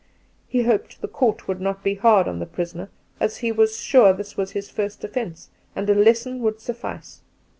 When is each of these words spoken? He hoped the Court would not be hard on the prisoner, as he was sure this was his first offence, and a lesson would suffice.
He 0.47 0.63
hoped 0.63 1.01
the 1.01 1.07
Court 1.07 1.47
would 1.47 1.61
not 1.61 1.83
be 1.83 1.93
hard 1.93 2.27
on 2.27 2.39
the 2.39 2.47
prisoner, 2.47 2.89
as 3.19 3.37
he 3.37 3.51
was 3.51 3.79
sure 3.79 4.13
this 4.13 4.35
was 4.35 4.53
his 4.53 4.67
first 4.67 5.03
offence, 5.03 5.51
and 5.75 5.87
a 5.91 5.93
lesson 5.93 6.39
would 6.41 6.59
suffice. 6.59 7.21